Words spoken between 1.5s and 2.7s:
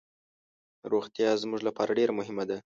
لپاره ډیر مهمه ده.